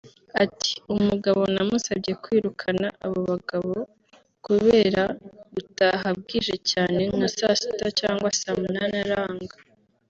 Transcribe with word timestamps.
Ati 0.43 0.71
“Umugabo 0.93 1.41
namusabye 1.53 2.11
kwirukana 2.23 2.87
abo 3.05 3.19
bagabo 3.31 3.73
kubera 4.45 5.03
gutaha 5.55 6.07
bwije 6.19 6.55
cyane 6.71 7.01
nka 7.15 7.27
saa 7.37 7.57
Sita 7.59 7.87
cyangwa 7.99 8.29
saa 8.39 8.55
Nunani 8.59 8.95
aranga 9.05 9.55